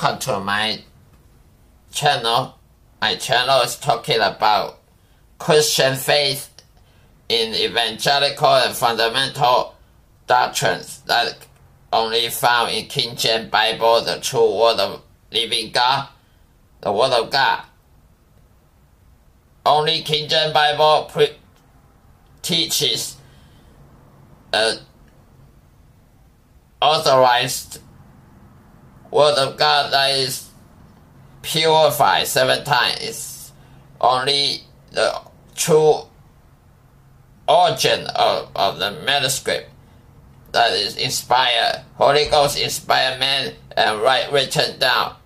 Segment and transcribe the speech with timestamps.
[0.00, 0.78] Welcome to my
[1.90, 2.56] channel.
[3.00, 4.78] My channel is talking about
[5.40, 6.50] Christian faith
[7.28, 9.74] in evangelical and fundamental
[10.28, 11.44] doctrines that
[11.92, 16.08] only found in King James Bible, the true word of living God,
[16.80, 17.64] the word of God.
[19.66, 21.10] Only King James Bible
[22.42, 23.16] teaches
[24.52, 24.74] a
[26.80, 27.80] authorized
[29.10, 30.48] word of God that is
[31.42, 32.98] purified seven times.
[33.00, 33.52] It's
[34.00, 34.62] only
[34.92, 35.20] the
[35.54, 36.02] true
[37.48, 39.70] origin of, of the manuscript
[40.52, 41.84] that is inspired.
[41.96, 45.16] Holy Ghost inspired man and write written down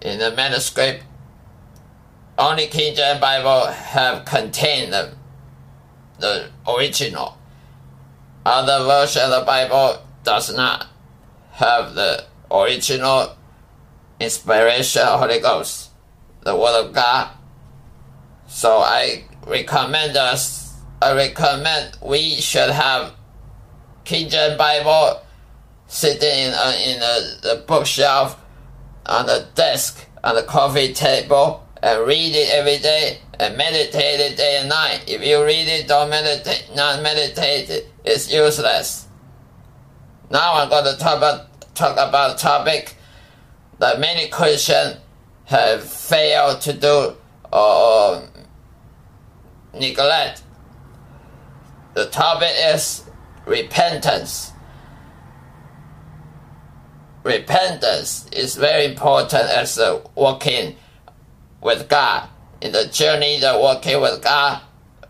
[0.00, 1.04] in the manuscript.
[2.38, 5.14] Only King James Bible have contained the,
[6.18, 7.36] the original.
[8.46, 10.86] Other version of the Bible does not
[11.52, 13.36] have the original
[14.20, 15.90] inspiration Holy Ghost,
[16.42, 17.30] the Word of God.
[18.46, 23.12] So I recommend us, I recommend we should have
[24.04, 25.22] King James Bible
[25.86, 28.40] sitting in, uh, in the, the bookshelf
[29.06, 34.36] on the desk on the coffee table and read it every day and meditate it
[34.36, 35.04] day and night.
[35.06, 39.06] If you read it, don't meditate, not meditate, it's useless.
[40.30, 41.47] Now I'm going to talk about,
[41.78, 42.96] talk about a topic
[43.78, 44.96] that many Christians
[45.44, 47.14] have failed to do
[47.52, 48.28] or
[49.72, 50.42] neglect.
[51.94, 53.04] The topic is
[53.46, 54.52] repentance.
[57.22, 60.76] Repentance is very important as a walking
[61.60, 62.28] with God
[62.60, 64.62] in the journey of walking with God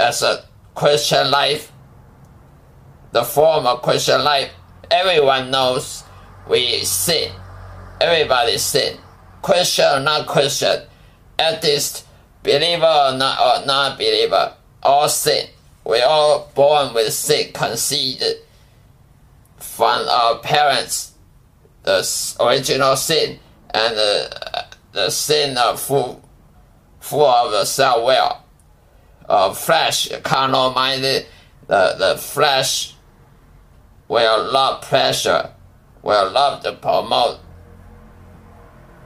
[0.00, 0.44] as a
[0.74, 1.70] Christian life.
[3.12, 4.50] The form of Christian life,
[4.90, 6.04] everyone knows
[6.48, 7.32] we sin.
[8.00, 8.98] Everybody sin.
[9.42, 10.82] Christian or not Christian,
[11.38, 12.06] atheist,
[12.42, 15.48] believer or not or non believer, all sin.
[15.84, 18.24] We all born with sin conceived
[19.58, 21.12] from our parents,
[21.82, 22.06] the
[22.40, 23.38] original sin
[23.74, 26.22] and the, the sin of full,
[27.00, 28.38] full of the self will,
[29.26, 31.26] of flesh, carnal minded,
[31.66, 32.94] the, the flesh
[34.08, 35.50] will love pleasure,
[36.04, 37.40] will love to promote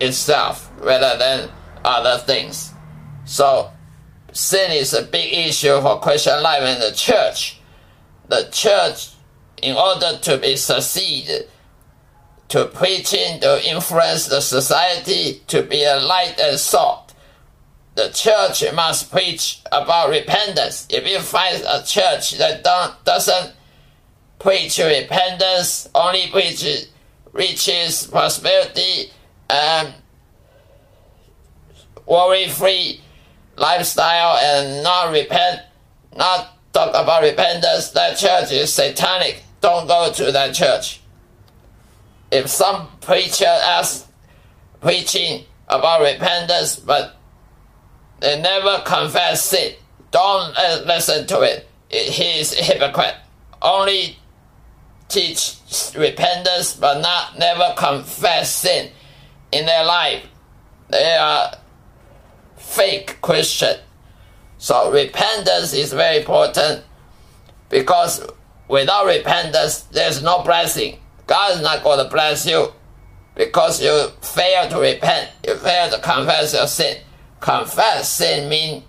[0.00, 1.50] itself rather than
[1.84, 2.72] other things.
[3.26, 3.70] So
[4.32, 7.60] sin is a big issue for Christian life in the church.
[8.28, 9.10] The church,
[9.62, 11.46] in order to be succeed,
[12.48, 17.14] to preaching, to influence the society, to be a light and salt,
[17.94, 20.86] the church must preach about repentance.
[20.90, 23.55] If you find a church that don't, doesn't
[24.38, 26.64] preach repentance, only preach
[27.32, 29.10] riches, prosperity,
[29.48, 29.94] and
[32.06, 33.00] worry-free
[33.56, 35.62] lifestyle and not repent,
[36.16, 39.42] not talk about repentance, that church is satanic.
[39.60, 41.00] Don't go to that church.
[42.30, 44.06] If some preacher asks
[44.80, 47.16] preaching about repentance, but
[48.20, 49.74] they never confess sin,
[50.10, 50.54] don't
[50.86, 51.68] listen to it.
[51.88, 53.16] He is a hypocrite.
[53.62, 54.18] Only
[55.08, 55.56] teach
[55.96, 58.90] repentance, but not never confess sin
[59.52, 60.26] in their life.
[60.88, 61.52] They are
[62.56, 63.78] fake Christian.
[64.58, 66.84] So repentance is very important
[67.68, 68.26] because
[68.68, 70.98] without repentance, there's no blessing.
[71.26, 72.72] God is not going to bless you
[73.34, 75.30] because you fail to repent.
[75.46, 76.98] You fail to confess your sin.
[77.40, 78.84] Confess sin means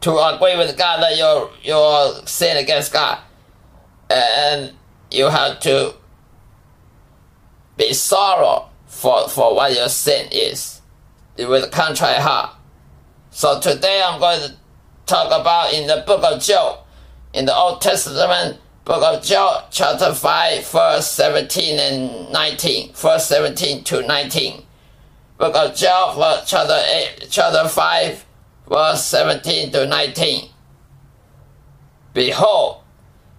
[0.00, 3.18] to agree with God that you're, you're sin against God.
[4.08, 4.72] And
[5.10, 5.94] you have to
[7.76, 10.80] be sorrow for, for what your sin is
[11.36, 12.54] with a contrite heart.
[13.30, 14.56] So today I'm going to
[15.06, 16.80] talk about in the book of Job,
[17.32, 23.84] in the Old Testament, book of Job, chapter 5, verse 17 and 19, verse 17
[23.84, 24.62] to 19.
[25.38, 26.82] Book of Job, chapter,
[27.20, 28.26] 8, chapter 5,
[28.70, 30.48] verse 17 to 19.
[32.14, 32.82] Behold,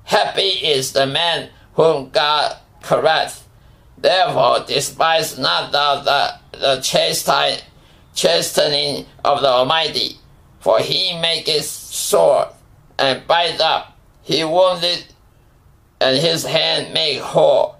[0.03, 3.41] happy is the man whom God corrects
[4.01, 7.59] Therefore, despise not thou the, the chastine,
[8.15, 10.17] chastening of the Almighty,
[10.59, 12.49] for he maketh sore
[12.97, 13.95] and bite up.
[14.23, 15.05] He wounded,
[15.99, 17.75] and his hand make whole.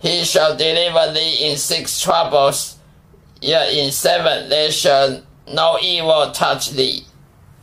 [0.00, 2.76] He shall deliver thee in six troubles,
[3.40, 5.22] yet in seven there shall
[5.52, 7.04] no evil touch thee.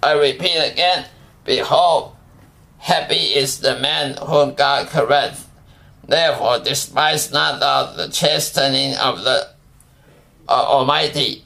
[0.04, 1.06] I repeat again,
[1.44, 2.16] behold,
[2.78, 5.46] happy is the man whom God corrects
[6.08, 9.50] Therefore, despise not thou the chastening of the
[10.48, 11.44] uh, Almighty,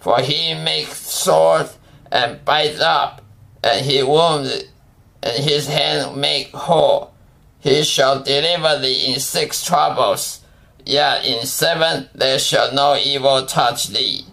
[0.00, 1.68] for he makes sore
[2.10, 3.20] and bites up,
[3.62, 4.64] and he wounds,
[5.22, 7.12] and his hand make whole.
[7.60, 10.40] He shall deliver thee in six troubles,
[10.86, 14.24] yet in seven there shall no evil touch thee.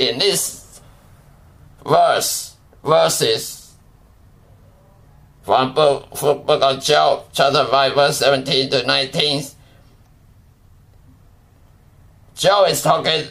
[0.00, 0.80] In this
[1.86, 3.74] verse, verses
[5.42, 9.44] from book, from book of Job, chapter 5, verse 17 to 19,
[12.34, 13.26] Job is talking,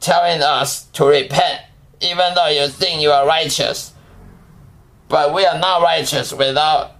[0.00, 1.62] telling us to repent,
[2.02, 3.94] even though you think you are righteous.
[5.08, 6.96] But we are not righteous without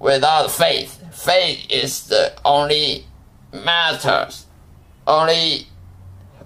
[0.00, 1.00] without faith.
[1.12, 3.06] Faith is the only
[3.52, 4.46] matters,
[5.06, 5.68] only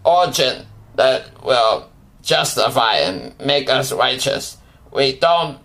[0.04, 0.66] origin
[0.96, 1.88] that will
[2.22, 4.56] justify and make us righteous.
[4.92, 5.58] We don't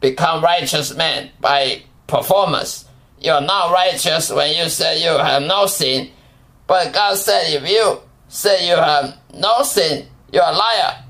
[0.00, 2.84] become righteous men by performance.
[3.20, 6.10] You're not righteous when you say you have no sin,
[6.66, 11.04] but God said if you say you have no sin, you're a liar.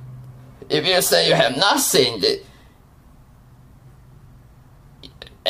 [0.68, 2.24] If you say you have not sinned,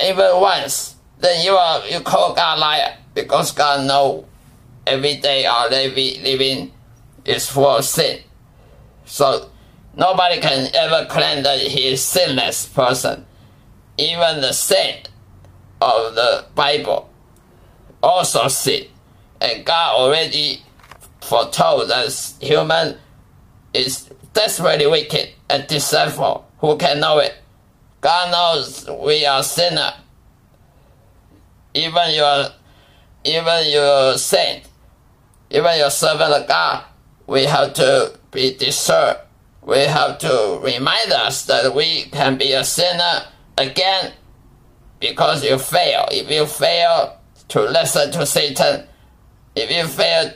[0.02, 4.26] even once, then you are you call God liar because God know
[4.86, 6.72] every day our living
[7.24, 8.20] is full of sin.
[9.06, 9.48] So
[9.96, 13.24] nobody can ever claim that he is sinless person.
[13.96, 15.08] Even the saint
[15.80, 17.08] of the Bible
[18.02, 18.86] also sin.
[19.40, 20.62] And God already
[21.20, 22.96] foretold that human
[23.72, 26.46] is desperately wicked and deceitful.
[26.58, 27.34] Who can know it?
[28.00, 29.94] God knows we are sinner.
[31.74, 32.46] Even your,
[33.24, 34.64] even your saint,
[35.50, 36.84] even your servant of God,
[37.26, 39.18] we have to be discerned.
[39.62, 43.24] We have to remind us that we can be a sinner
[43.58, 44.12] again
[45.00, 46.06] because you fail.
[46.10, 47.18] If you fail
[47.48, 48.86] to listen to Satan,
[49.54, 50.32] if you fail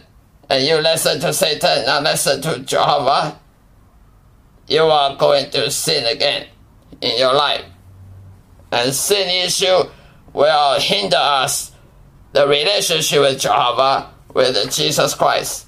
[0.48, 3.38] and you listen to Satan and listen to Jehovah,
[4.66, 6.46] you are going to sin again
[7.00, 7.64] in your life.
[8.72, 9.88] And sin issue
[10.32, 11.72] will hinder us
[12.32, 15.66] the relationship with Jehovah, with Jesus Christ.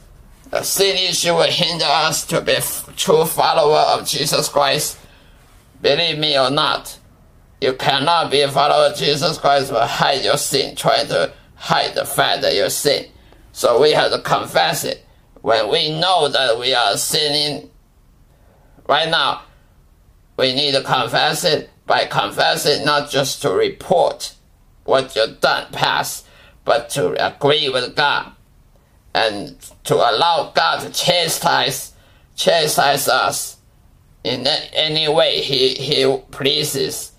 [0.52, 2.58] The sin issue will hinder us to be
[2.94, 4.98] true follower of Jesus Christ.
[5.80, 6.98] Believe me or not,
[7.62, 11.94] you cannot be a follower of Jesus Christ but hide your sin, trying to hide
[11.94, 13.06] the fact that you sin.
[13.52, 15.06] So we have to confess it.
[15.40, 17.70] When we know that we are sinning
[18.86, 19.44] right now,
[20.36, 24.34] we need to confess it by confessing not just to report
[24.84, 26.26] what you've done past,
[26.66, 28.32] but to agree with God
[29.14, 31.92] and to allow God to chastise
[32.34, 33.56] chastise us
[34.24, 37.12] in any way He, he pleases.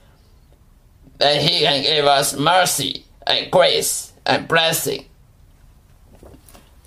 [1.18, 5.06] Then He can give us mercy and grace and blessing.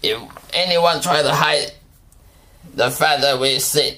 [0.03, 0.20] If
[0.53, 1.73] anyone try to hide
[2.75, 3.97] the fact that we sin,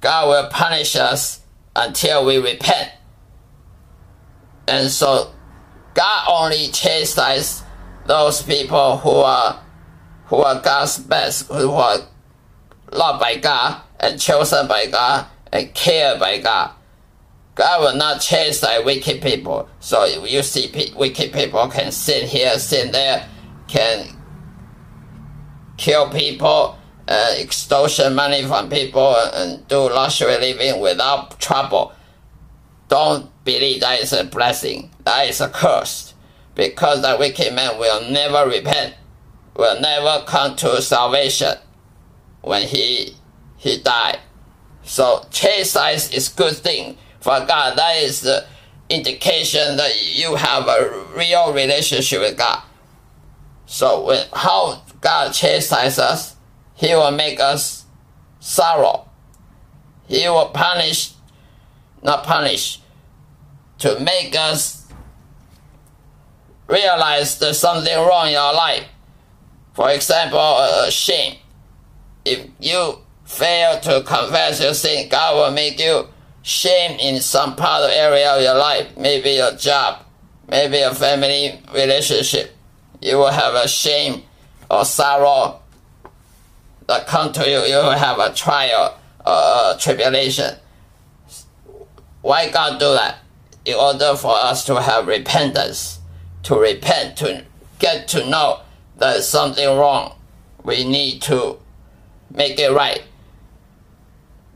[0.00, 1.40] God will punish us
[1.74, 2.90] until we repent.
[4.68, 5.32] And so
[5.94, 7.61] God only chastises
[8.06, 9.62] those people who are
[10.26, 11.98] who are God's best, who are
[12.90, 16.72] loved by God and chosen by God and cared by God.
[17.54, 19.68] God will not chastise wicked people.
[19.80, 23.28] So you see wicked people can sit here, sit there,
[23.68, 24.16] can
[25.76, 26.78] kill people,
[27.08, 31.92] uh, extortion money from people and do luxury living without trouble.
[32.88, 34.90] Don't believe that is a blessing.
[35.04, 36.11] That is a curse.
[36.54, 38.94] Because the wicked man will never repent,
[39.56, 41.56] will never come to salvation
[42.42, 43.16] when he
[43.56, 44.18] he died.
[44.82, 47.78] So chastise is good thing for God.
[47.78, 48.44] That is the
[48.88, 52.62] indication that you have a real relationship with God.
[53.66, 56.36] So when, how God chastises us,
[56.74, 57.86] he will make us
[58.40, 59.08] sorrow.
[60.08, 61.12] He will punish,
[62.02, 62.80] not punish,
[63.78, 64.81] to make us
[66.72, 68.84] realize there's something wrong in your life.
[69.74, 71.36] For example, uh, shame.
[72.24, 76.08] If you fail to confess your sin, God will make you
[76.42, 80.04] shame in some part of area of your life, maybe your job,
[80.48, 82.54] maybe a family relationship.
[83.00, 84.22] You will have a shame
[84.70, 85.60] or sorrow
[86.86, 90.56] that come to you, you will have a trial, uh, tribulation.
[92.22, 93.18] Why God do that?
[93.64, 96.00] In order for us to have repentance,
[96.44, 97.44] to repent, to
[97.78, 98.60] get to know
[98.98, 100.14] there's something wrong.
[100.64, 101.58] We need to
[102.30, 103.02] make it right.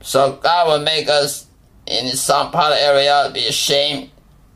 [0.00, 1.46] So God will make us
[1.86, 4.10] in some part of area be ashamed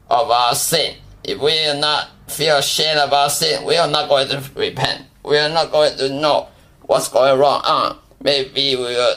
[0.09, 0.97] of our sin.
[1.25, 5.07] If we are not feel ashamed of our sin, we are not going to repent.
[5.25, 6.49] We are not going to know
[6.83, 7.99] what's going wrong on.
[8.23, 9.17] Maybe we are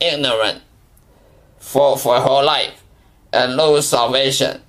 [0.00, 0.62] ignorant
[1.58, 2.82] for, for whole life
[3.32, 4.60] and lose salvation.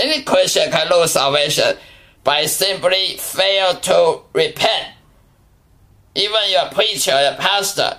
[0.00, 1.76] Any Christian can lose salvation
[2.24, 4.94] by simply fail to repent.
[6.14, 7.98] Even your preacher, your pastor,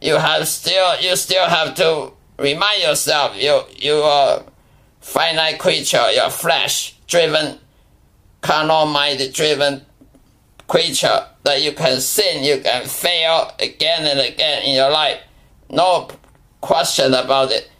[0.00, 4.44] you have still you still have to remind yourself you you are
[5.00, 7.58] finite creature, your flesh driven,
[8.40, 9.84] carnal mind driven
[10.68, 15.18] creature that you can sin, you can fail again and again in your life.
[15.70, 16.08] No
[16.60, 17.70] question about it.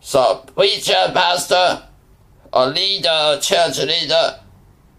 [0.00, 1.82] So preacher, pastor,
[2.54, 4.38] or leader, or church leader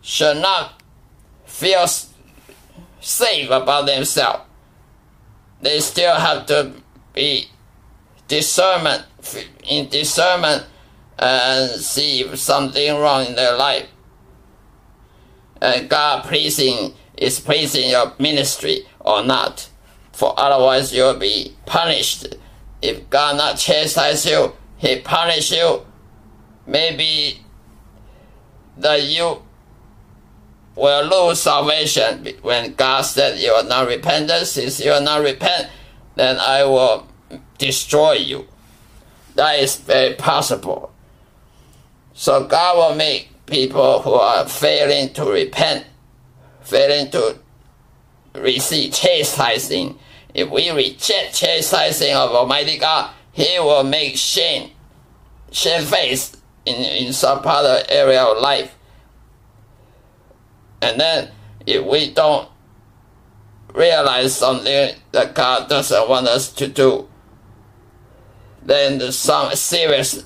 [0.02, 0.84] should not
[1.46, 1.88] feel
[3.00, 4.44] safe about themselves.
[5.62, 6.74] They still have to
[7.14, 7.48] be
[8.28, 9.06] discernment
[9.64, 10.66] in discernment
[11.18, 13.88] and see if something wrong in their life.
[15.62, 19.70] And God pleasing is pleasing your ministry or not.
[20.12, 22.36] For otherwise you'll be punished.
[22.82, 25.86] If God not chastise you, He punish you.
[26.68, 27.45] Maybe
[28.78, 29.42] that you
[30.76, 34.48] will lose salvation when God said you are not repentant.
[34.48, 35.70] Since you are not repent,
[36.16, 37.08] then I will
[37.58, 38.48] destroy you.
[39.36, 40.92] That is very possible.
[42.14, 45.86] So God will make people who are failing to repent,
[46.62, 47.38] failing to
[48.34, 50.00] receive chastising.
[50.34, 54.72] If we reject chastising of Almighty God, He will make shame,
[55.52, 58.76] shamefaced in, in some other area of life.
[60.82, 61.32] And then
[61.66, 62.50] if we don't
[63.74, 67.08] realize something that God doesn't want us to do,
[68.64, 70.26] then some serious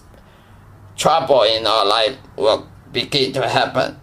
[0.95, 3.99] trouble in our life will begin to happen.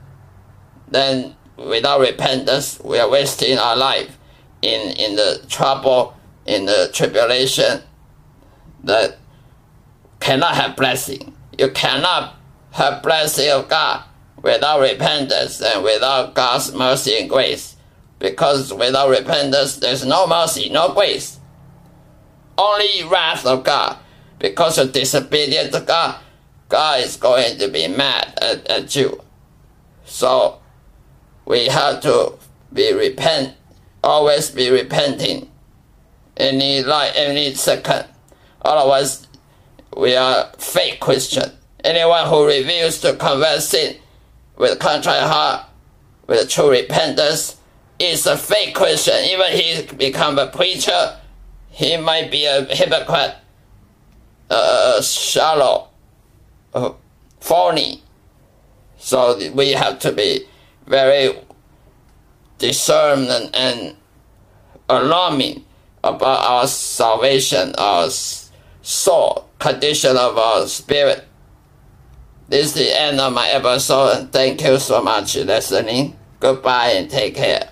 [0.89, 4.19] Then without repentance, we are wasting our life
[4.63, 6.17] in, in the trouble,
[6.47, 7.83] in the tribulation
[8.85, 9.19] that
[10.21, 11.36] cannot have blessing.
[11.59, 12.35] You cannot
[12.73, 14.05] have blessing of God
[14.43, 17.77] without repentance and without God's mercy and grace.
[18.19, 21.39] Because without repentance, there's no mercy, no grace.
[22.57, 23.99] Only wrath of God.
[24.39, 26.21] Because of disobedience to God,
[26.69, 29.23] God is going to be mad at, at you.
[30.05, 30.61] So
[31.45, 32.35] we have to
[32.73, 33.55] be repent,
[34.03, 35.51] always be repenting
[36.37, 38.07] any like any second.
[38.63, 39.26] Otherwise,
[39.97, 41.51] we are fake Christian.
[41.83, 43.97] Anyone who reveals to confess sin
[44.57, 45.67] with contrite heart,
[46.27, 47.57] with true repentance,
[47.99, 49.25] is a fake Christian.
[49.25, 51.17] Even he become a preacher,
[51.71, 53.37] he might be a hypocrite,
[54.51, 55.89] uh, shallow,
[56.75, 56.93] uh,
[57.41, 58.03] phony.
[58.99, 60.47] So we have to be
[60.87, 61.39] very
[62.59, 63.97] discerned and, and
[64.89, 65.65] alarming
[66.05, 68.09] about our salvation, our
[68.87, 71.25] soul, condition of our spirit.
[72.49, 76.17] This is the end of my episode, thank you so much for listening.
[76.39, 77.69] Goodbye and take care.